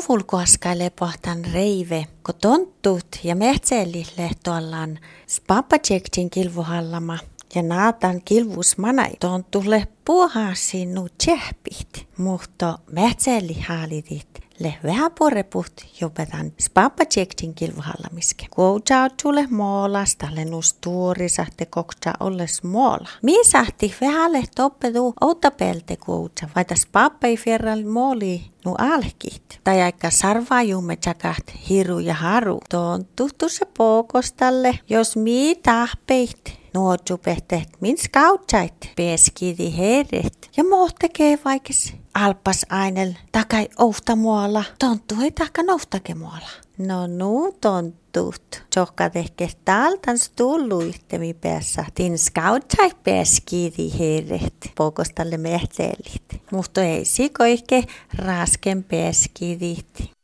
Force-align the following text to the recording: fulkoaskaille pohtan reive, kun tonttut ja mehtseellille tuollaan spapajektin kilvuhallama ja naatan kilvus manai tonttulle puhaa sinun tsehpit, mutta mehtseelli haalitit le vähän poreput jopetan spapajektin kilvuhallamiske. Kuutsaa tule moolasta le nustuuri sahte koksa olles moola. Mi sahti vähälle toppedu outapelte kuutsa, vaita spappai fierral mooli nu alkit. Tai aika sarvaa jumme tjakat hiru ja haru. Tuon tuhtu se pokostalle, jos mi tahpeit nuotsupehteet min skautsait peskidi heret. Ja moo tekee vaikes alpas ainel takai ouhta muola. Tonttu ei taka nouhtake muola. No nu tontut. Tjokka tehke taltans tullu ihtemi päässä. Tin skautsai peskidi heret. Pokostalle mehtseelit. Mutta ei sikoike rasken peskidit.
fulkoaskaille 0.00 0.90
pohtan 0.90 1.44
reive, 1.52 2.06
kun 2.26 2.34
tonttut 2.40 3.06
ja 3.24 3.36
mehtseellille 3.36 4.30
tuollaan 4.44 4.98
spapajektin 5.26 6.30
kilvuhallama 6.30 7.18
ja 7.54 7.62
naatan 7.62 8.22
kilvus 8.24 8.78
manai 8.78 9.12
tonttulle 9.20 9.88
puhaa 10.04 10.54
sinun 10.54 11.08
tsehpit, 11.18 12.08
mutta 12.18 12.78
mehtseelli 12.92 13.60
haalitit 13.68 14.45
le 14.58 14.74
vähän 14.84 15.12
poreput 15.12 15.72
jopetan 16.00 16.52
spapajektin 16.60 17.54
kilvuhallamiske. 17.54 18.46
Kuutsaa 18.50 19.10
tule 19.22 19.46
moolasta 19.50 20.28
le 20.34 20.44
nustuuri 20.44 21.28
sahte 21.28 21.66
koksa 21.66 22.14
olles 22.20 22.62
moola. 22.62 23.08
Mi 23.22 23.44
sahti 23.44 23.94
vähälle 24.00 24.44
toppedu 24.56 25.14
outapelte 25.20 25.96
kuutsa, 25.96 26.48
vaita 26.56 26.74
spappai 26.74 27.36
fierral 27.36 27.84
mooli 27.84 28.44
nu 28.64 28.74
alkit. 28.78 29.60
Tai 29.64 29.82
aika 29.82 30.10
sarvaa 30.10 30.62
jumme 30.62 30.96
tjakat 30.96 31.54
hiru 31.70 31.98
ja 31.98 32.14
haru. 32.14 32.60
Tuon 32.70 33.06
tuhtu 33.16 33.48
se 33.48 33.64
pokostalle, 33.64 34.78
jos 34.88 35.16
mi 35.16 35.54
tahpeit 35.62 36.65
nuotsupehteet 36.76 37.68
min 37.80 37.98
skautsait 37.98 38.90
peskidi 38.96 39.76
heret. 39.76 40.50
Ja 40.56 40.64
moo 40.64 40.88
tekee 41.00 41.38
vaikes 41.44 41.94
alpas 42.14 42.66
ainel 42.70 43.12
takai 43.32 43.68
ouhta 43.78 44.16
muola. 44.16 44.64
Tonttu 44.78 45.14
ei 45.22 45.30
taka 45.30 45.62
nouhtake 45.62 46.14
muola. 46.14 46.50
No 46.78 47.06
nu 47.06 47.52
tontut. 47.60 48.62
Tjokka 48.70 49.10
tehke 49.10 49.48
taltans 49.64 50.30
tullu 50.36 50.80
ihtemi 50.80 51.34
päässä. 51.34 51.84
Tin 51.94 52.18
skautsai 52.18 52.90
peskidi 53.04 53.98
heret. 53.98 54.70
Pokostalle 54.74 55.36
mehtseelit. 55.36 56.42
Mutta 56.52 56.82
ei 56.82 57.04
sikoike 57.04 57.84
rasken 58.18 58.84
peskidit. 58.84 60.15